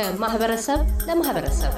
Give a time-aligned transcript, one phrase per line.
[0.00, 1.72] ከማህበረሰብ ለማህበረሰብ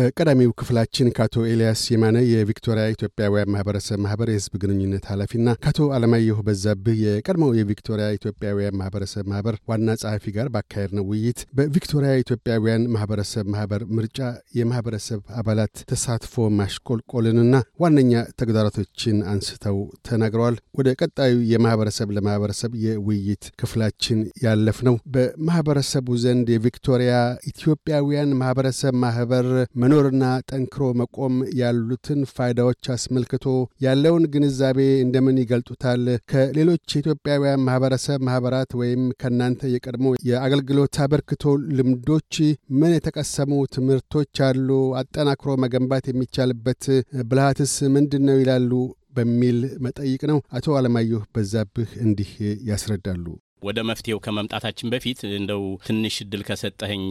[0.00, 6.96] በቀዳሚው ክፍላችን ከአቶ ኤልያስ የማነ የቪክቶሪያ ኢትዮጵያውያን ማህበረሰብ ማህበር የህዝብ ግንኙነት ኃላፊና ከአቶ አለማየሁ በዛብህ
[7.02, 14.20] የቀድሞው የቪክቶሪያ ኢትዮጵያውያን ማህበረሰብ ማህበር ዋና ጸሐፊ ጋር ባካሄድነው ውይይት በቪክቶሪያ ኢትዮጵያውያን ማህበረሰብ ማህበር ምርጫ
[14.58, 19.76] የማህበረሰብ አባላት ተሳትፎ ማሽቆልቆልንና ዋነኛ ተግዳሮቶችን አንስተው
[20.08, 27.12] ተናግረዋል። ወደ ቀጣዩ የማህበረሰብ ለማህበረሰብ የውይይት ክፍላችን ያለፍ ነው። በማህበረሰቡ ዘንድ የቪክቶሪያ
[27.52, 29.46] ኢትዮጵያውያን ማህበረሰብ ማህበር
[29.90, 33.46] መኖርና ጠንክሮ መቆም ያሉትን ፋይዳዎች አስመልክቶ
[33.84, 36.02] ያለውን ግንዛቤ እንደምን ይገልጡታል?
[36.32, 41.44] ከሌሎች የኢትዮጵያውያን ማህበረሰብ ማህበራት ወይም ከእናንተ የቀድሞ የአገልግሎት አበርክቶ
[41.78, 42.36] ልምዶች
[42.78, 44.68] ምን የተቀሰሙ ትምህርቶች አሉ?
[45.00, 46.84] አጠናክሮ መገንባት የሚቻልበት
[47.28, 48.72] ብልሃትስ ምንድን ነው ይላሉ?
[49.16, 52.32] በሚል መጠይቅ ነው። አቶ አለማየሁ በዛብህ እንዲህ
[52.68, 53.26] ያስረዳሉ።
[53.62, 57.04] ወደ መፍትሄው ከመምጣታችን በፊት እንደው ትንሽ እድል ከሰጠኸኝ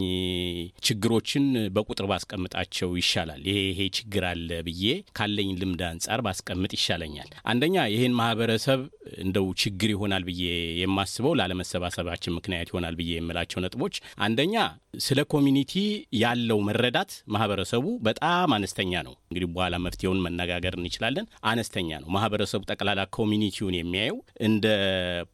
[0.86, 4.84] ችግሮችን በቁጥር ባስቀምጣቸው ይሻላል። ይሄ ይሄ ችግር አለ ብዬ
[5.18, 8.80] ካለኝ ልምድ አንጻር ባስቀምጥ ይሻለኛል። አንደኛ ይህን ማህበረሰብ
[9.22, 10.42] እንደው ችግር ይሆናል ብዬ
[10.82, 13.94] የማስበው ላለመሰባሰባችን ምክንያት ይሆናል ብዬ የምላቸው ነጥቦች
[14.26, 14.56] አንደኛ
[15.00, 15.72] ስለ community
[16.20, 23.00] ያለው መረዳት ማህበረሰቡ በጣም አነስተኛ ነው። እንግዲህ በኋላ መፍትሄውን መነጋገር እንችላለን። አነስተኛ ነው። ማህበረሰቡ ጠቅላላ
[23.16, 24.66] community ውን የሚያየው እንደ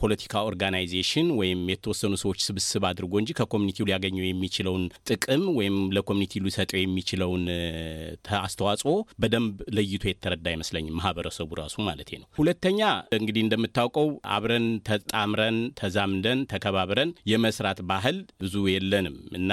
[0.00, 1.04] ፖለቲካ organization
[1.36, 6.42] ወይም የተወሰኑ ሰዎች ስብስብ አድርጎ እንጂ ከ community ው ሊያገኘው የሚችለውን ጥቅም ወይም ለ community
[6.46, 7.44] ሊሰጠው የሚችለውን
[8.40, 12.80] አስተዋጽኦ በደንብ ለይቶ የተረዳ አይመስለኝም ማህበረሰቡ ራሱ ማለት ነው። ሁለተኛ
[13.18, 19.52] እንግዲህ እንደምታውቀው አብረን ተጣምረን ተዛምደን ተከባብረን የመስራት ባህል ብዙ የለንም እና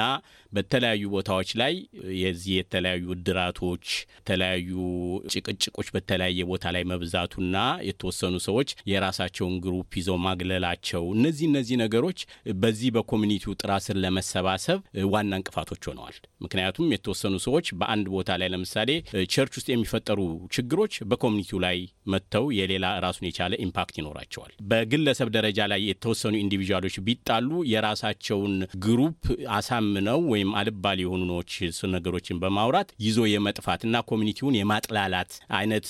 [0.51, 1.73] በተለያዩ ቦታዎች ላይ
[2.19, 3.85] የዚህ የተለያዩ እድራቶች፣
[4.17, 4.71] የተለያዩ
[5.33, 7.55] ጭቅጭቆች በተለያየ ቦታ ላይ መብዛቱና
[7.87, 12.19] የተወሰኑ ሰዎች የራሳቸውን group ይዘው ማግለላቸው እነዚህ እነዚህ ነገሮች
[12.63, 14.79] በዚህ በ community ው ጥላ ስር ለመሰባሰብ
[15.13, 16.15] ዋና እንቅፋቶች ሆነዋል።
[16.45, 18.89] ምክንያቱም የተወሰኑ ሰዎች በአንድ ቦታ ላይ ለምሳሌ
[19.33, 20.19] church ውስጥ የሚፈጠሩ
[20.55, 21.77] ችግሮች በ community ው ላይ
[22.13, 28.55] መጥተው የሌላ ራሱን የቻለ impact ይኖራቸዋል። በግለሰብ ደረጃ ላይ የተወሰኑ individual ኦች ቢጣሉ የራሳቸውን
[28.85, 29.21] group
[29.57, 31.21] አሳምነው ወይም አሉባልታ የሆኑ
[31.95, 35.87] ነገሮችን በማውራት ይዞ የመጥፋት እና community ውን የማጥላላት አይነት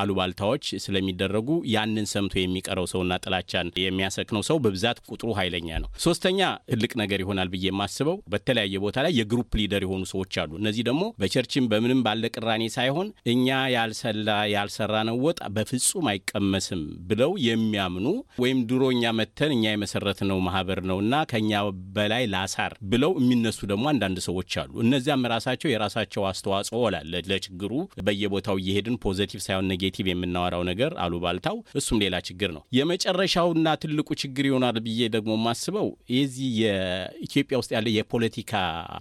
[0.00, 6.40] አሉባልታዎች ስለሚደረጉ ያንን ሰምቶ የሚቀረው ሰውና ጥላቻን የሚያሰክነው ሰው በብዛት ቁጥሩ ኃይለኛ ነው። ሶስተኛ
[6.72, 10.84] ትልቅ ነገር ይሆናል ብዬ የማስበው በተለያየ ቦታ ላይ የ group leader የሆኑ ሰዎች አሉ። እነዚህ
[10.86, 17.32] ደግሞ በ church ም በምንም ባለ ቅራኔ ሳይሆን እኛ ያልሰላ ያልሰራነው ወጥ በፍጹም አይቀመስም ብለው
[17.46, 18.06] የሚያምኑ
[18.42, 21.52] ወይም ድሮ እኛ መጥተን እኛ የመሰረትነው ማህበር ነውና ከኛ
[21.96, 27.72] በላይ ላሳር ብለው የሚነሱ ደግሞ አንዳንድ ሰዎች አሉ። እነዚያም ራሳቸው የራሳቸው አስተዋጽኦ ላለ ለችግሩ
[28.06, 34.44] በየቦታው እየሄድን positive ሳይሆን negative የምናወራው ነገር አሉባልታው፣ እሱም ሌላ ችግር ነው። የመጨረሻውና ትልቁ ችግር
[34.50, 38.54] ይሆናል ብዬ ደግሞ የማስበው የዚህ የኢትዮጵያ ውስጥ ያለ የፖለቲካ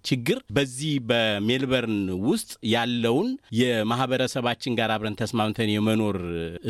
[0.09, 3.29] ችግር በዚህ በሜልበርን ውስጥ ያለውን
[3.61, 6.17] የማህበረሰባችን ጋር አብረን ተስማምተን የመኖር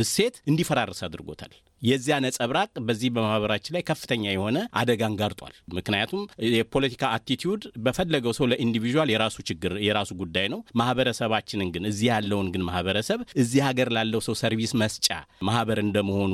[0.04, 6.22] እሴት እንዲፈራርስ አድርጎታል። የዚያ ነጸብራቅ በዚህ በማህበራችን ላይ ከፍተኛ የሆነ አደጋን ጋርጧል። ምክንያቱም
[6.54, 12.50] የፖለቲካ attitude በፈለገው ሰው ለ individual የራሱ ችግር የራሱ ጉዳይ ነው። ማህበረሰባችንን ግን እዚህ ያለውን
[12.54, 15.08] ግን ማህበረሰብ እዚህ ሀገር ላለው ሰው service መስጫ
[15.50, 16.34] ማህበር እንደመሆኑ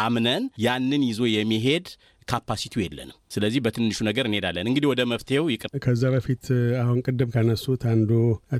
[0.00, 1.86] አምነን ያንን ይዞ የሚሄድ
[2.28, 6.44] ካፓሲቲው የለንም። ስለዚህ በትንሹ ነገር እንሄዳለን። እንግዲህ ወደ መፍትሄው ይቅር። ከዛ በፊት
[6.82, 8.10] አሁን ቅድም ካነሱት አንዱ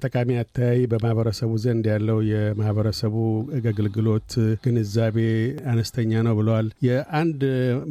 [0.03, 3.16] ጠቃሚ አተያይ በማህበረሰቡ ዘንድ ያለው የማህበረሰቡ
[3.62, 4.31] አገልግሎት
[4.65, 5.19] ግንዛቤ
[5.72, 7.43] አነስተኛ ነው ብለዋል። የአንድ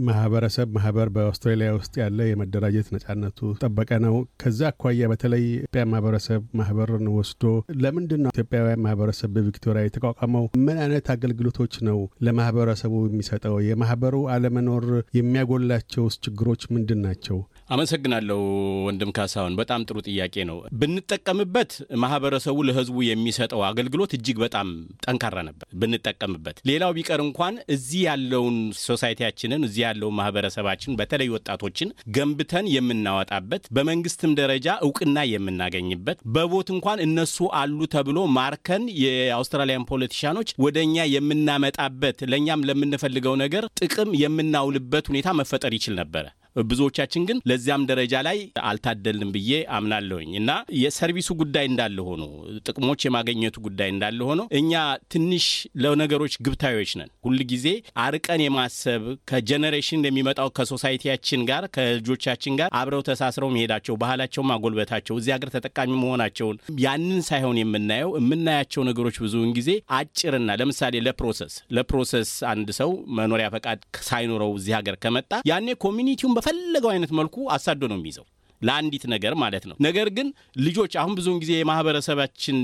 [0.07, 7.07] ማህበረሰብ ማህበር በአውስትራሊያ ውስጥ ያለ የመደራጀት ነጻነቱ ጠበቀ ነው። ከዛ አኳያ በተለይ ኢትዮጵያ ማህበረሰብ ማህበርን
[7.17, 7.43] ወስዶ
[7.83, 10.45] ለምንድን ነው ኢትዮጵያውያን ማህበረሰብ በቪክቶሪያ የተቋቋመው?
[10.65, 13.55] ምን አይነት አገልግሎቶች ነው ለማህበረሰቡ የሚሰጠው?
[13.69, 14.85] የማህበሩ አለመኖር
[15.19, 17.37] የሚያጎላቸውስ ችግሮች ምንድን ናቸው?
[17.69, 18.37] አመሰግናለሁ
[18.85, 21.71] ወንድም ካሳሁን፣ በጣም ጥሩ ጥያቄ ነው። ብንጠቀምበት
[22.03, 24.67] ማህበረሰቡ ለህዝቡ የሚሰጠው አገልግሎት እጅግ በጣም
[25.05, 32.67] ጠንካራ ነበር ብንጠቀምበት። ሌላው ቢቀር እንኳን እዚህ ያለውን ሶሳይቲያችንን እዚህ ያለውን ማህበረሰባችን በተለይ ወጣቶችን ገንብተን
[32.75, 41.07] የምናወጣበት በመንግስትም ደረጃ እውቅና የምናገኝበት በቦት እንኳን እነሱ አሉ ተብሎ ማርከን የአውስትራሊያን ፖለቲሻኖች ወደ እኛ
[41.15, 48.37] የምናመጣበት ለእኛም ለምንፈልገው ነገር ጥቅም የምናውልበት ሁኔታ መፈጠር ይችል ነበረ። ብዙዎቻችን ግን ለዚያም ደረጃ ላይ
[48.69, 50.51] አልታደልንም ብዬ አምናለሁኝ እና
[50.81, 52.23] የ service ኡ ጉዳይ እንዳለ ሆኖ
[52.65, 54.73] ጥቅሞች የማገኘቱ ጉዳይ እንዳለ ሆኖ እኛ
[55.13, 55.45] ትንሽ
[55.83, 57.67] ለነገሮች ግብታዮች ነን። ሁል ጊዜ
[58.05, 64.45] አርቀን የማሰብ ከ generation የሚመጣው ከ society ያችን ጋር ከልጆቻችን ጋር አብረው ተሳስረው መሄዳቸው ባህላቸው
[64.51, 71.18] ማጎልበታቸው እዚህ ሀገር ተጠቃሚ መሆናቸውን ያንን ሳይሆን የምናየው የምናያቸው ነገሮች ብዙውን ጊዜ አጭርና ለምሳሌ ለ
[71.18, 75.19] process ለ process አንድ ሰው መኖሪያ ፈቃድ ሳይኖረው እዚህ ሀገር ከመጣ
[75.49, 78.25] ያኔ community ውን በፈለገው አይነት መልኩ አሳዶ ነው የሚይዘው
[78.61, 80.27] ለአንዲት ነገር ማለት ነው። ነገር ግን
[80.65, 82.57] ልጆች አሁን ብዙውን ጊዜ የማህበረሰባችን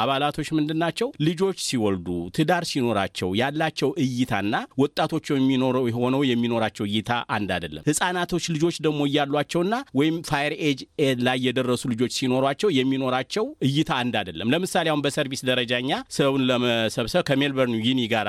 [0.00, 1.08] አባላቶች ምንድን ናቸው?
[1.26, 2.06] ልጆች ሲወልዱ
[2.36, 9.74] ትዳር ሲኖራቸው ያላቸው እይታና ወጣቶች የሚኖረው ሆነው የሚኖራቸው እይታ አንድ አይደለም። ህጻናቶች ልጆች ደግሞ እያሏቸውና
[10.00, 10.80] ወይም ፋየር ኤጅ
[11.24, 16.42] ላይ የደረሱ ልጆች ሲኖሯቸው የሚኖራቸው እይታ አንድ አይደለም። ለምሳሌ አሁን በ service ደረጃ እኛ ሰውን
[16.50, 18.28] ለመሰብሰብ ከሜልበርን uni ጋር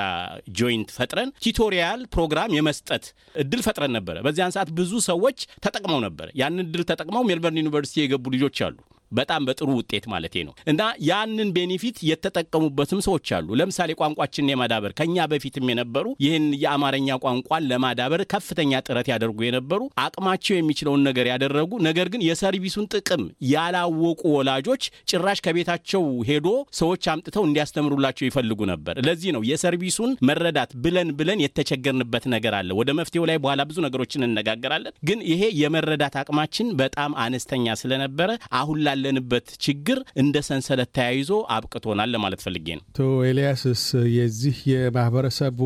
[0.58, 3.04] joint ፈጥረን tutorial ፕሮግራም የመስጠት
[3.42, 8.24] እድል ፈጥረን ነበረ። በዚያን ሰዓት ብዙ ሰዎች ተጠቅመው ነበር። ያንን እድል ተጠቅመው ሜልበርን ዩኒቨርሲቲ የገቡ
[8.34, 8.76] ልጆች አሉ።
[9.12, 15.26] በጣም በጥሩ ውጤት ማለቴ ነው። እና ያንን benefit የተጠቀሙበትም ሰዎች አሉ። ለምሳሌ ቋንቋችንን የማዳበር ከኛ
[15.32, 22.06] በፊትም የነበሩ ይህን የአማርኛ ቋንቋን ለማዳበር ከፍተኛ ጥረት ያደርጉ የነበሩ አቅማቸው የሚችለውን ነገር ያደረጉ፣ ነገር
[22.12, 23.22] ግን የ service ኡን ጥቅም
[23.52, 26.48] ያላወቁ ወላጆች ጭራሽ ከቤታቸው ሄዶ
[26.78, 32.90] ሰዎች አምጥተው እንዲያስተምሩላቸው ይፈልጉ ነበር። ለዚህ ነው የሰርቪሱን መረዳት ብለን ብለን የተቸገርንበት ነገር አለ። ወደ
[32.98, 38.92] መፍትሄው ላይ በኋላ ብዙ ነገሮችን እነጋገራለን። ግን ይሄ የመረዳት አቅማችን በጣም አነስተኛ ስለነበረ አሁን ላ
[39.04, 43.82] ያለንበት ችግር እንደ ሰንሰለት ተያይዞ አብቅቶናል ለማለት ፈልጌ ነው። አቶ ኤልያስስ
[44.16, 45.58] የዚህ የማህበረሰቡ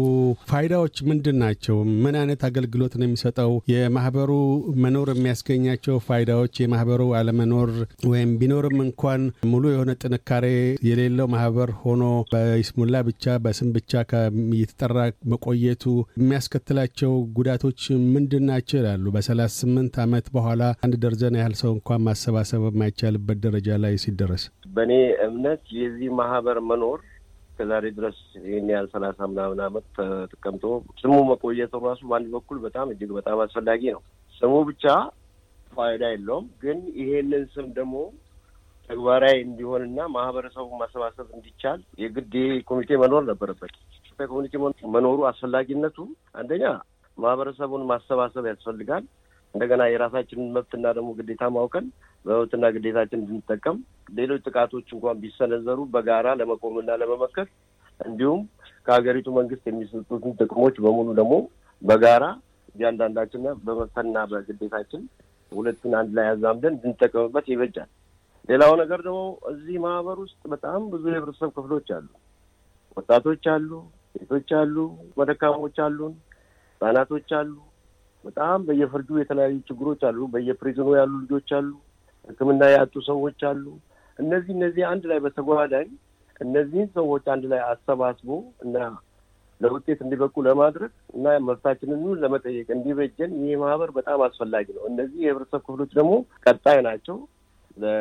[0.50, 1.76] ፋይዳዎች ምንድን ናቸው?
[2.04, 3.52] ምን አይነት አገልግሎት ነው የሚሰጠው?
[3.72, 4.30] የማህበሩ
[4.84, 7.70] መኖር የሚያስገኛቸው ፋይዳዎች፣ የማህበሩ አለመኖር
[8.10, 10.46] ወይም ቢኖርም እንኳን ሙሉ የሆነ ጥንካሬ
[10.88, 13.92] የሌለው ማህበር ሆኖ በይስሙላ ብቻ በስም ብቻ
[14.52, 14.98] እየተጠራ
[15.32, 15.84] መቆየቱ
[16.20, 17.80] የሚያስከትላቸው ጉዳቶች
[18.14, 23.38] ምንድን ናቸው ይላሉ። በሰላሳ ስምንት ዓመት በኋላ አንድ ደርዘን ያህል ሰው እንኳን ማሰባሰብ የማይቻል በት
[23.44, 24.42] ደረጃ ላይ ሲደረስ
[24.74, 24.92] በእኔ
[25.26, 27.00] እምነት የዚህ ማህበር መኖር
[27.58, 29.86] ከዛሬ ድረስ ይህን ያህል ሰላሳ ምናምን ዓመት
[30.32, 30.64] ተቀምጦ
[31.00, 34.02] ስሙ መቆየቱ ራሱ በአንድ በኩል በጣም እጅግ በጣም አስፈላጊ ነው።
[34.34, 34.84] ስሙ ብቻ
[35.72, 37.94] ፋይዳ የለውም፣ ግን ይሄንን ስም ደግሞ
[38.90, 42.34] ተግባራዊ እንዲሆንና ማህበረሰቡ ማሰባሰብ እንዲቻል የግድ
[42.68, 43.72] ኮሚቴ መኖር ነበረበት።
[44.30, 44.52] ኮሚቴ
[44.94, 45.98] መኖሩ አስፈላጊነቱ
[46.34, 46.64] አንደኛ
[47.18, 49.04] ማህበረሰቡን ማሰባሰብ ያስፈልጋል።
[49.54, 51.86] እንደገና የራሳችንን መብትና ደግሞ ግዴታ ማውቀን
[52.26, 53.76] በመብትና ግዴታችን እንድንጠቀም
[54.18, 57.48] ሌሎች ጥቃቶች እንኳን ቢሰነዘሩ በጋራ ለመቆምና ለመመከት
[58.00, 58.40] እንዲሁም
[58.86, 61.34] ከሀገሪቱ መንግስት የሚሰጡትን ጥቅሞች በሙሉ ደግሞ
[61.82, 62.24] በጋራ
[62.74, 65.02] እያንዳንዳችን በመብትና በግዴታችን
[65.52, 67.90] ሁለቱን አንድ ላይ አዛምደን እንድንጠቀምበት ይበጃል።
[68.48, 69.20] ሌላው ነገር ደግሞ
[69.52, 72.08] እዚህ ማህበር ውስጥ በጣም ብዙ የህብረተሰብ ክፍሎች አሉ።
[72.96, 73.70] ወጣቶች አሉ፣
[74.14, 74.76] ሴቶች አሉ፣
[75.18, 76.12] መደካሞች አሉን፣
[76.70, 77.54] ህጻናቶች አሉ።
[78.24, 81.70] በጣም በየፍርዱ የተለያዩ ችግሮች አሉ። በየፕሪዝኑ ያሉ ልጆች አሉ።
[82.28, 83.64] ሕክምና ያጡ ሰዎች አሉ።
[84.18, 85.88] እነዚህ እነዚህ አንድ ላይ በተጓዳኝ
[86.40, 88.28] እነዚህን ሰዎች አንድ ላይ አሰባስቦ
[88.64, 88.76] እና
[89.60, 95.92] ለውጤት እንዲበቁ ለማድረግ እና መብታችንን ለመጠየቅ እንዲበጀን ይህ ማህበር በጣም አስፈላጊ ነው። እነዚህ የህብረተሰብ ክፍሎች
[95.98, 96.12] ደግሞ
[96.44, 97.16] ቀጣይ ናቸው።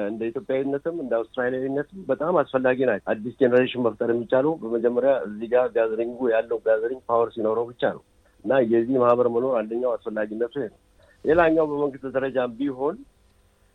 [0.08, 6.20] እንደ ኢትዮጵያዊነትም እንደ አውስትራሊያዊነትም በጣም አስፈላጊ ናቸው። አዲስ generation መፍጠር የሚቻለው በመጀመሪያ እዚህ ጋር gathering
[6.20, 8.04] ኡ ያለው gathering power ሲኖረው ብቻ ነው
[8.46, 10.80] እና የዚህ ማህበር መኖር አንደኛው አስፈላጊነቱ ነው።
[11.26, 12.96] ሌላኛው በመንግስት ደረጃም ቢሆን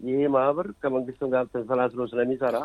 [0.01, 2.57] ይሄ ማህበር ከመንግስትም ጋር ተሰናስሎ ስለሚሰራ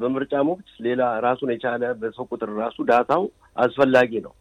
[0.00, 3.22] በምርጫም ወቅት ሌላ ራሱን የቻለ በሰው ቁጥር ራሱ data ው
[3.56, 4.32] አስፈላጊ ነው።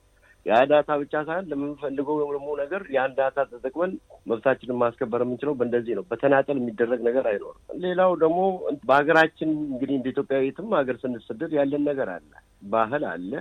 [0.45, 3.91] ያ data ብቻ ሳይሆን ለምንፈልገው ደግሞ ነገር ያን data ተጠቅመን
[4.29, 8.39] መብታችንን ማስከበር የምንችለው በእንደዚህ ነው። በተናጠል የሚደረግ ነገር አይኖርም። ሌላው ደግሞ
[8.83, 12.29] በሀገራችን እንግዲህ እንደ ኢትዮጵያዊትም ሀገር ስንሰደድ ያለን ነገር አለ፣
[12.67, 13.31] ባህል አለ፣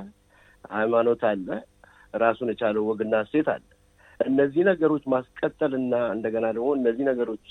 [0.71, 1.49] ሃይማኖት አለ፣
[2.15, 3.65] ራሱን የቻለው ወግና እሴት አለ።
[4.21, 7.47] እነዚህ ነገሮች ማስቀጠልና እንደገና ደግሞ እነዚህ ነገሮች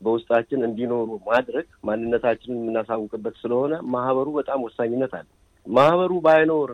[0.00, 5.26] በውስጣችን እንዲኖሩ ማድረግ ማንነታችንን የምናሳውቅበት ስለሆነ ማህበሩ በጣም ወሳኝነት አለ።
[5.66, 6.70] ማህበሩ ባይኖር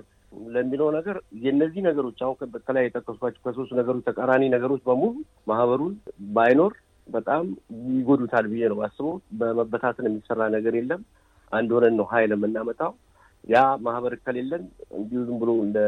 [0.49, 5.15] ለሚለው ነገር የእነዚህ ነገሮች አሁን በተለይ የጠቀስኳቸው ከሶስቱ ነገሮች ተቃራኒ ነገሮች በሙሉ
[5.51, 5.95] ማህበሩን
[6.37, 6.73] ባይኖር
[7.07, 7.45] በጣም
[7.93, 11.01] ይጎዱታል ብዬ ነው ማስበው። በመበታተን የሚሰራ ነገር የለም።
[11.53, 12.93] አንድ ሆነን ነው ሀይል የምናመጣው።
[13.45, 14.65] ያ ማህበር ከሌለን
[14.99, 15.79] እንዲሁ ዝም ብሎ እንደ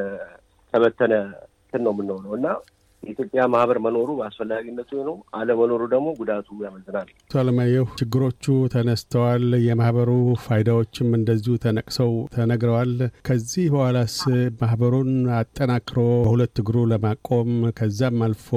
[0.74, 1.14] ተበተነ
[1.64, 2.46] እንትን ነው የምንሆነው እና
[3.04, 8.44] የኢትዮጵያ ማህበር መኖሩ አስፈላጊነቱ ነው። አለመኖሩ ደግሞ ጉዳቱ ያመዝናል። አቶ አለማየሁ ችግሮቹ
[8.74, 10.10] ተነስተዋል። የማህበሩ
[10.44, 12.94] ፋይዳዎችም እንደዚሁ ተነቅሰው ተነግረዋል።
[13.28, 14.16] ከዚህ በኋላስ
[14.60, 18.48] ማህበሩን አጠናክሮ በሁለት እግሩ ለማቆም ከዛም አልፎ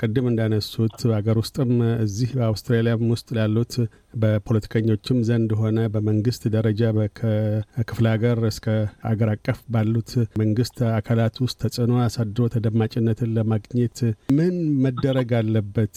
[0.00, 1.72] ቅድም እንዳነሱት በሀገር ውስጥም
[2.06, 3.74] እዚህ በአውስትራሊያም ውስጥ ላሉት
[4.16, 6.82] በፖለቲከኞችም ዘንድ ሆነ በመንግስት ደረጃ
[7.18, 8.66] ከክፍለ ሀገር እስከ
[9.10, 10.10] አገር አቀፍ ባሉት
[10.42, 13.98] መንግስት አካላት ውስጥ ተጽዕኖ አሳድሮ ተደማጭነትን ለማግኘት
[14.38, 14.54] ምን
[14.84, 15.96] መደረግ አለበት?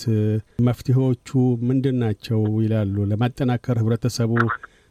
[0.67, 1.29] መፍትሄዎቹ
[1.69, 2.97] ምንድን ናቸው ይላሉ?
[3.11, 4.33] ለማጠናከር ህብረተሰቡ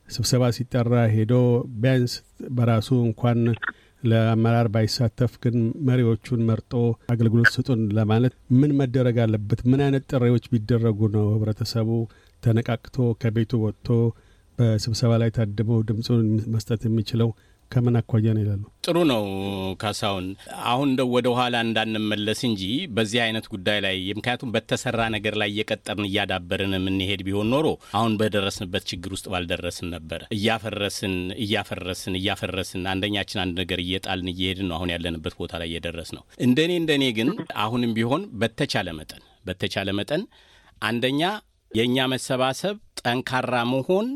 [0.09, 1.35] ስብሰባ ሲጠራ ሄዶ
[1.83, 2.13] ቢያንስ
[2.57, 3.41] በራሱ እንኳን
[4.03, 5.57] ለአመራር ባይሳተፍ ግን
[5.89, 6.73] መሪዎቹን መርጦ
[7.13, 9.61] አገልግሎት ስጡን ለማለት ምን መደረግ አለበት?
[9.71, 11.89] ምን አይነት ጥሪዎች ቢደረጉ ነው ህብረተሰቡ
[12.43, 13.89] ተነቃቅቶ ከቤቱ ወጥቶ
[14.59, 17.29] በስብሰባ ላይ ታድሞ ድምፁን መስጠት የሚችለው?
[17.71, 18.63] ከምን አኳያ ነው ይላሉ?
[18.85, 19.25] ጥሩ ነው
[19.81, 20.27] ካሳሁን።
[20.71, 22.63] አሁን እንደው ወደ ኋላ እንዳንመለስ እንጂ
[22.97, 27.67] በዚህ አይነት ጉዳይ ላይ ምክንያቱም በተሰራ ነገር ላይ እየቀጠርን እያዳበርን የምንሄድ ቢሆን ኖሮ
[27.99, 34.77] አሁን በደረስንበት ችግር ውስጥ ባልደረስን ነበረ። እያፈረስን እያፈረስን እያፈረስን አንደኛችን አንድ ነገር እየጣልን እየሄድን ነው
[34.79, 37.31] አሁን ያለንበት ቦታ ላይ እየደረስ ነው። እንደኔ እንደኔ ግን
[37.65, 40.25] አሁንም ቢሆን በተቻለ መጠን በተቻለ መጠን
[40.83, 41.23] አንደኛ
[41.71, 44.07] የእኛ መሰባሰብ ጠንካራ መሆን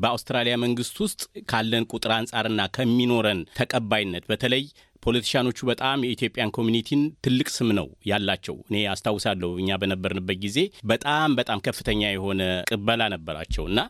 [0.00, 4.62] በአውስትራሊያ መንግስት ውስጥ ካለን ቁጥር አንጻርና ከሚኖረን ተቀባይነት በተለይ
[5.02, 10.58] politician ኦቹ በጣም የኢትዮጵያን community ን ትልቅ ስም ነው ያላቸው። እኔ አስታውሳለሁ እኛ በነበርንበት ጊዜ
[10.92, 13.80] በጣም በጣም ከፍተኛ የሆነ ቅበላ ነበራቸው እና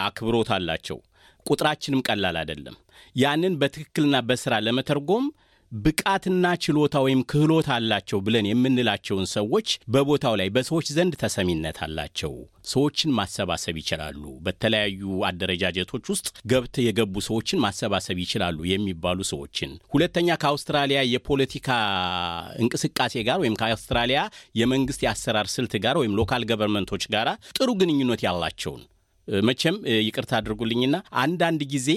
[0.00, 0.98] አክብሮት አላቸው።
[1.46, 2.76] ቁጥራችንም ቀላል አይደለም።
[3.16, 5.24] ያንን በትክክልና በስራ ለመተርጎም
[5.72, 12.32] ብቃትና ችሎታ ወይም ክህሎት አላቸው ብለን የምንላቸውን ሰዎች በቦታው ላይ በሰዎች ዘንድ ተሰሚነት አላቸው።
[12.66, 21.00] ሰዎችን ማሰባሰብ ይችላሉ። በተለያዩ አደረጃጀቶች ውስጥ ገብት የገቡ ሰዎችን ማሰባሰብ ይችላሉ የሚባሉ ሰዎችን። ሁለተኛ ከአውስትራሊያ
[21.10, 21.68] የፖለቲካ
[22.62, 24.22] እንቅስቃሴ ጋር ወይም ከአውስትራሊያ
[24.60, 27.28] የመንግስት የአሰራር ስልት ጋር ወይም local government ኦች ጋር
[27.58, 28.82] ጥሩ ግንኙነት ያላቸውን
[29.44, 31.90] መቼም ይቅርታ አድርጉልኝና አንዳንድ ጊዜ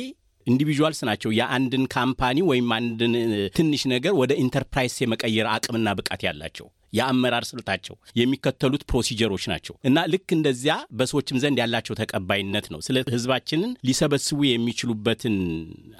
[0.47, 3.13] individuals ናቸው። የአንድን company ወይም አንድን
[3.57, 10.05] ትንሽ ነገር ወደ ኢንተርፕራይዝ የመቀየር አቅምና ብቃት ያላቸው የአመራር ስልታቸው የሚከተሉት procedure ኦች ናቸው እና
[10.11, 15.35] ልክ እንደዚያ በሰዎችም ዘንድ ያላቸው ተቀባይነት ነው። ስለ ህዝባችንን ሊሰበስቡ የሚችሉበትን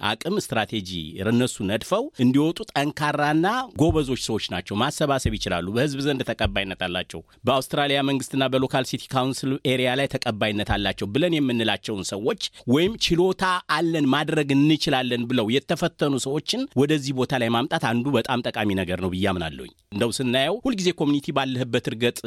[0.10, 0.89] አቅም ስትራቴጂ
[1.32, 3.48] እነሱ ነድፈው እንዲወጡ ጠንካራና
[3.82, 9.51] ጎበዞች ሰዎች ናቸው። ማሰባሰብ ይችላሉ። በህዝብ ዘንድ ተቀባይነት አላቸው። በአውስትራሊያ መንግስትና በ local city council
[9.71, 12.41] area ላይ ተቀባይነት አላቸው ብለን የምንላቸውን ሰዎች
[12.74, 13.44] ወይም ችሎታ
[13.77, 19.12] አለን ማድረግ እንችላለን ብለው የተፈተኑ ሰዎችን ወደዚህ ቦታ ላይ ማምጣት አንዱ በጣም ጠቃሚ ነገር ነው
[19.13, 22.17] ብዬ አምናለሁኝ። እንደው ስናየው ሁልጊዜ community ባለህበት እርገጥ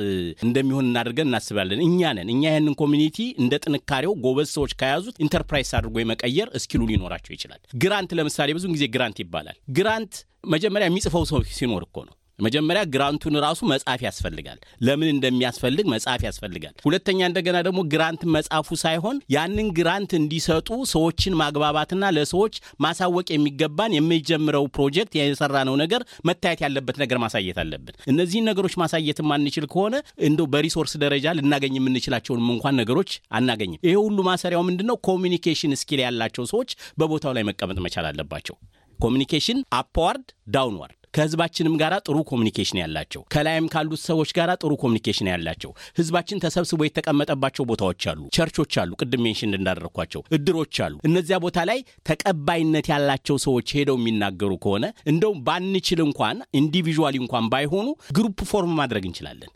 [0.44, 5.96] እንደሚሆን አድርገን እናስባለን። እኛ ነን እኛ ያንን community እንደ ጥንካሬው ጎበዝ ሰዎች ከያዙት ኢንተርፕራይዝ አድርጎ
[6.02, 10.14] የመቀየር skill ኡ ሊኖራቸው ይችላል። grant ለምሳሌ ብዙን ጊዜ grant ይባላል። grant
[10.54, 16.20] መጀመሪያ የሚጽፈው ሰው ሲኖር እኮ ነው። መጀመሪያ grant ኡን ራሱ መጻፍ ያስፈልጋል። ለምን እንደሚያስፈልግ መጻፍ
[16.26, 22.54] ያስፈልጋል። ሁለተኛ እንደገና ደግሞ grant መጻፉ ሳይሆን ያንን grant እንዲሰጡ ሰዎችን ማግባባትና ለሰዎች
[22.84, 29.66] ማሳወቅ የሚገባን የሚጀምረው ፕሮጀክት የሰራነው ነገር መታየት ያለበት ነገር ማሳየት አለብን። እነዚህን ነገሮች ማሳየት የማንችል
[29.72, 29.94] ከሆነ
[30.28, 34.98] እንደው በ resource ደረጃ ልናገኝ የምንችላቸውንም እንኳን ነገሮች አናገኝም። ይሄ ሁሉ ማሰሪያው ምንድን ነው?
[35.10, 36.70] communication skill ያላቸው ሰዎች
[37.00, 38.56] በቦታው ላይ መቀመጥ መቻል አለባቸው።
[38.98, 45.70] communication upward downward ከህዝባችንም ጋር ጥሩ communication ያላቸው ከላይም ካሉት ሰዎች ጋር ጥሩ communication ያላቸው
[45.98, 51.80] ህዝባችን ተሰብስቦ የተቀመጠባቸው ቦታዎች አሉ፣ ቸርቾች አሉ፣ ቅድም mention እንዳደረግኳቸው እድሮች አሉ። እነዚያ ቦታ ላይ
[52.10, 59.06] ተቀባይነት ያላቸው ሰዎች ሄደው የሚናገሩ ከሆነ እንደውም ባንችል እንኳን individually እንኳን ባይሆኑ group form ማድረግ
[59.08, 59.50] እንችላለን።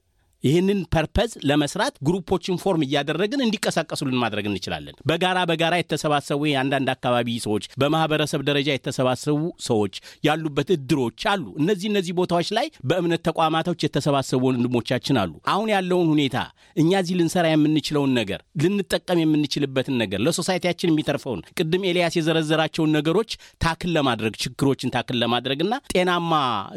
[0.44, 7.28] ይህንን purpose ለመስራት group ኦችን form እያደረግን እንዲንቀሳቀሱልን ማድረግ እንችላለን። በጋራ በጋራ የተሰባሰቡ የአንዳንድ አካባቢ
[7.44, 9.94] ሰዎች፣ በማህበረሰብ ደረጃ የተሰባሰቡ ሰዎች
[10.28, 16.36] ያሉበት እድሮች አሉ። እነዚህ እነዚህ ቦታዎች ላይ በእምነት ተቋማቶች የተሰባሰቡ ወንድሞቻችን አሉ። አሁን ያለውን ሁኔታ
[16.76, 22.94] እኛ እዚህ ልንሰራ የምንችለውን ነገር ልንጠቀም የምንችልበትን ነገር ለ society ያችን የሚተርፈውን ቅድም ኤልያስ የዘረዘራቸውን
[22.96, 23.30] ነገሮች
[23.64, 26.32] tackle ለማድረግ ችግሮችን tackle ለማድረግና ጤናማ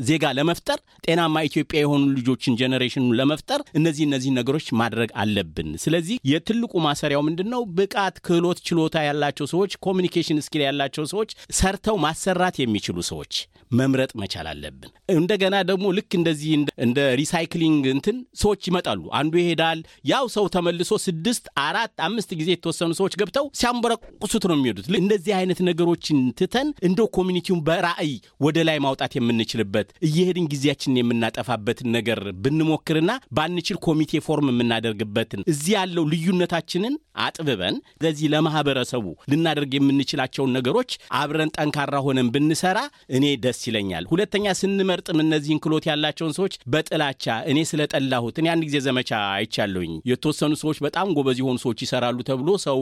[0.07, 6.17] ዜጋ ለመፍጠር ጤናማ ኢትዮጵያ የሆኑ ልጆችን generation ኑ ለመፍጠር እነዚህ እነዚህ ነገሮች ማድረግ አለብን። ስለዚህ
[6.31, 7.61] የትልቁ ማሰሪያው ምንድን ነው?
[7.77, 13.33] ብቃት፣ ክህሎት፣ ችሎታ ያላቸው ሰዎች፣ communication skill ያላቸው ሰዎች፣ ሰርተው ማሰራት የሚችሉ ሰዎች
[13.71, 16.51] መምረጥ መቻል አለብን። እንደገና ደግሞ ልክ እንደዚህ
[16.85, 19.79] እንደ recycling እንትን ሰዎች ይመጣሉ። አንዱ ይሄዳል፣
[20.11, 25.59] ያው ሰው ተመልሶ ስድስት አራት አምስት ጊዜ የተወሰኑ ሰዎች ገብተው ሲያንበረቁሱት ነው የሚሄዱት። እንደዚህ አይነት
[25.69, 28.13] ነገሮችን ትተን እንደው community ውን በራዕይ
[28.45, 36.03] ወደ ላይ ማውጣት የምንችልበት እየሄድን ጊዜያችንን የምናጠፋበትን ነገር ብንሞክርና ባንችል ኮሚቴ form የምናደርግበትን እዚህ ያለው
[36.11, 42.79] ልዩነታችንን አጥብበን ለዚህ ለማህበረሰቡ ልናደርግ የምንችላቸውን ነገሮች አብረን ጠንካራ ሆነን ብንሰራ
[43.17, 48.79] እኔ ደስ ይለኛል። ሁለተኛ ስንመርጥም እነዚህን ክህሎት ያላቸውን ሰዎች በጥላቻ እኔ ስለጠላሁት እኔ አንድ ጊዜ
[48.87, 52.81] ዘመቻ አይቻለሁኝ። የተወሰኑ ሰዎች በጣም ጎበዝ የሆኑ ሰዎች ይሰራሉ ተብሎ ሰው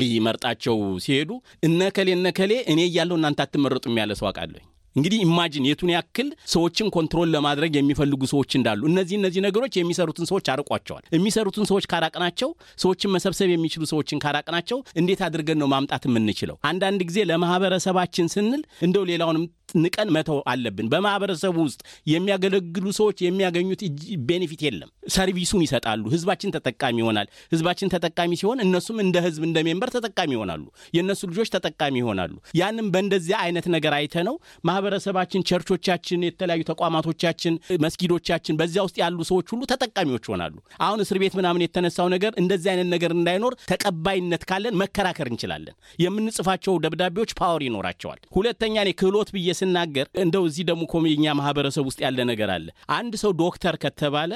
[0.00, 1.30] ሊመርጣቸው ሲሄዱ
[1.68, 4.64] እነከሌ እነከሌ እኔ እያለሁ እናንተ አትመረጡም ያለ ሰው አውቃለሁኝ።
[4.96, 10.46] እንግዲህ imagine የቱን ያክል ሰዎችን control ለማድረግ የሚፈልጉ ሰዎች እንዳሉ። እነዚህ እነዚህ ነገሮች የሚሰሩትን ሰዎች
[10.52, 12.50] አርቋቸዋል። የሚሰሩትን ሰዎች ካራቅናቸው፣
[12.84, 16.58] ሰዎችን መሰብሰብ የሚችሉ ሰዎችን ካራቅናቸው እንዴት አድርገን ነው ማምጣት የምንችለው?
[16.70, 19.46] አንዳንድ ጊዜ ለማህበረሰባችን ስንል እንደው ሌላውንም
[19.82, 21.80] ንቀን መተው አለብን። በማህበረሰቡ ውስጥ
[22.14, 23.80] የሚያገለግሉ ሰዎች የሚያገኙት
[24.28, 29.58] benefit የለም። service ኡን ይሰጣሉ። ህዝባችን ተጠቃሚ ይሆናል። ህዝባችን ተጠቃሚ ሲሆን እነሱም እንደ ህዝብ እንደ
[29.66, 30.64] member ተጠቃሚ ይሆናሉ።
[30.96, 34.36] የእነሱ ልጆች ተጠቃሚ ይሆናሉ። ያንም በእንደዚያ አይነት ነገር አይተ ነው
[34.68, 37.54] ማህበረሰባችን፣ church ኦቻችን፣ የተለያዩ ተቋማቶቻችን፣
[37.84, 40.54] መስጊዶቻችን በዚያ ውስጥ ያሉ ሰዎች ሁሉ ተጠቃሚዎች ይሆናሉ።
[40.84, 46.74] አሁን እስር ቤት ምናምን የተነሳው ነገር እንደዚህ አይነት ነገር እንዳይኖር ተቀባይነት ካለን መከራከር እንችላለን። የምንጽፋቸው
[46.84, 52.18] ደብዳቤዎች power ይኖራቸዋል። ሁለተኛ እኔ ክህሎት ብዬ ስናገር እንደው እዚህ ደግሞ ኮሚኛ ማህበረሰብ ውስጥ ያለ
[52.30, 52.66] ነገር አለ።
[52.96, 54.32] አንድ ሰው ዶክተር ከተባለ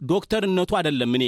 [0.00, 1.24] ዶክተርነቱ አይደለም እኔ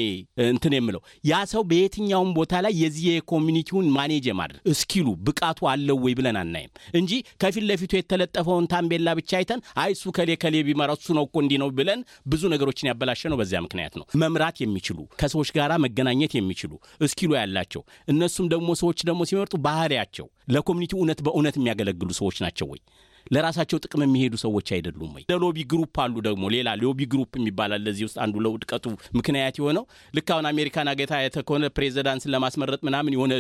[0.47, 5.07] እንትን የምለው ያ ሰው በየትኛውም ቦታ ላይ የዚህ የ community ውን manage የማድረግ skill ኡ
[5.27, 7.13] ብቃቱ አለው ወይ ብለን አናይም እንጂ
[7.43, 11.61] ከፊት ለፊቱ የተለጠፈውን ታፔላ ብቻ አይተን አይ እሱ ከሌ ከሌ ቢመራ እሱ ነው እኮ እንዲህ
[11.63, 16.73] ነው ብለን ብዙ ነገሮችን ያበላሸ ነው። በዚያ ምክንያት ነው መምራት የሚችሉ ከሰዎች ጋር መገናኘት የሚችሉ
[17.03, 22.11] skill ኡ ያላቸው እነሱም ደግሞ ሰዎች ደግሞ ሲመርጡ ባህሪያቸው ለ community ው እውነት በእውነት የሚያገለግሉ
[22.21, 22.83] ሰዎች ናቸው ወይ
[23.27, 25.23] ለራሳቸው ጥቅም የሚሄዱ ሰዎች አይደሉም ወይ?
[25.31, 28.85] ለ lobby group አሉ ደግሞ ሌላ lobby group የሚባል አለ ለዚህ ውስጥ አንዱ ለውድቀቱ
[29.19, 29.85] ምክንያት የሆነው
[30.17, 33.33] ልክ አሁን አሜሪካን አገታ የተከሆነ ፕሬዚዳንስን ለማስመረጥ ምናምን የሆነ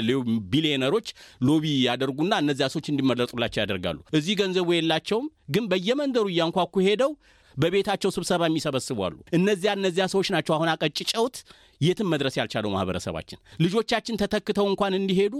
[0.52, 1.08] ቢሊዮነሮች
[1.48, 7.12] ሎቢ ያደርጉና እነዚያ ሰዎች እንዲመረጡላቸው ያደርጋሉ። እዚህ ገንዘቡ የላቸውም፣ ግን በየመንደሩ እያንኳኩ ሄደው
[7.56, 11.36] በቤታቸው ስብሰባ የሚሰበስቡ አሉ። እነዚያ እነዚያ ሰዎች ናቸው አሁን አቀጭጨውት
[11.80, 15.34] የትም መድረስ ያልቻለው ማህበረሰባችን። ልጆቻችን ተተክተው እንኳን እንዲሄዱ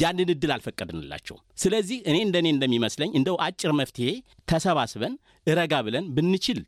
[0.00, 4.08] ያንን እድል አልፈቀድንላቸውም። ስለዚህ እኔ እንደኔ እንደሚመስለኝ እንደው አጭር መፍትሄ
[4.50, 5.14] ተሰባስበን
[5.52, 6.60] ረጋ ብለን ብንችል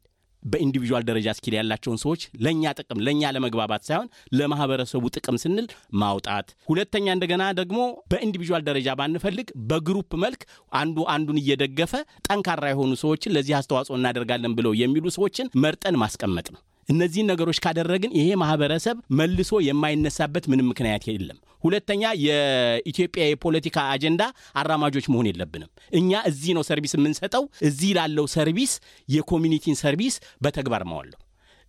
[0.42, 5.66] በ individual ደረጃ skill ያላቸውን ሰዎች ለእኛ ጥቅም ለእኛ ለመግባባት ሳይሆን ለማህበረሰቡ ጥቅም ስንል
[6.02, 7.78] ማውጣት። ሁለተኛ እንደገና ደግሞ
[8.12, 10.42] በ individual ደረጃ ባንፈልግ በ group መልክ
[10.74, 11.94] አንዱ አንዱን እየደገፈ
[12.28, 18.12] ጠንካራ የሆኑ ሰዎችን ለዚህ አስተዋጽኦ እናደርጋለን ብለው የሚሉ ሰዎችን መርጠን ማስቀመጥ ነው። እነዚህን ነገሮች ካደረግን
[18.18, 24.22] ይሄ ማህበረሰብ መልሶ የማይነሳበት ምንም ምክንያት የለም። ሁለተኛ የኢትዮጵያ የፖለቲካ አጀንዳ
[24.60, 28.74] አራማጆች መሆን የለብንም። እኛ እዚህ ነው service የምንሰጠው። እዚህ ላለው service
[29.08, 31.18] የ community ን service በተግባር ማዋለሁ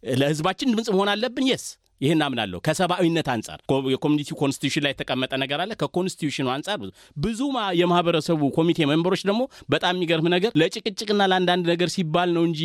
[0.03, 1.65] ለህዝባችን ድምፅ መሆን አለብን። yes
[2.01, 3.59] ይህን አምናለሁ። ከሰብአዊነት አንጻር
[3.93, 6.79] የ community constitution ላይ የተቀመጠ ነገር አለ። ከ constitution ኑ አንጻር
[7.17, 7.39] ብዙ
[7.81, 9.41] የማህበረሰቡ ኮሚቴ member ኦች ደግሞ
[9.73, 12.61] በጣም የሚገርም ነገር ለጭቅጭቅና ለአንዳንድ ነገር ሲባል ነው እንጂ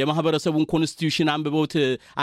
[0.00, 1.74] የማህበረሰቡን constitution አንብበውት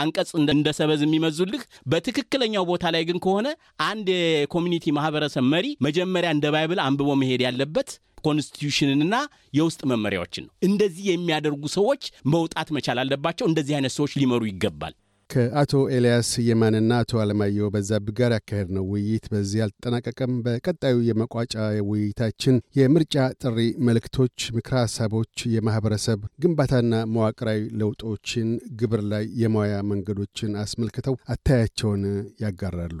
[0.02, 1.62] አንቀጽ እንደ ሰበዝ የሚመዙልህ
[1.92, 3.48] በትክክለኛው ቦታ ላይ ግን ከሆነ
[3.88, 7.90] አንድ የ community ማህበረሰብ መሪ መጀመሪያ እንደ bible አንብቦ መሄድ ያለበት
[8.24, 9.16] constitution ንና
[9.58, 14.94] የውስጥ መመሪያዎችን ነው። እንደዚህ የሚያደርጉ ሰዎች መውጣት መቻል አለባቸው። እንደዚህ አይነት ሰዎች ሊመሩ ይገባል።
[15.30, 21.54] ከአቶ ኤልያስ የማነና አቶ አለማየሁ በዛብህ ጋር ያካሄድነው ውይይት በዚህ አልተጠናቀቀም። በቀጣዩ የመቋጫ
[21.88, 28.48] ውይይታችን የምርጫ ጥሪ መልእክቶች፣ ምክረ ሀሳቦች፣ የማህበረሰብ ግንባታና መዋቅራዊ ለውጦችን
[28.80, 32.04] ግብር ላይ የማዋያ መንገዶችን አስመልክተው አተያያቸውን
[32.44, 33.00] ያጋራሉ።